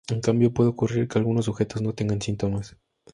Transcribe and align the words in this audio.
En 0.09 0.19
cambio 0.19 0.51
puede 0.51 0.71
ocurrir 0.71 1.07
que 1.07 1.19
algunos 1.19 1.45
sujetos 1.45 1.79
no 1.83 1.93
tengan 1.93 2.23
síntomas. 2.23 2.75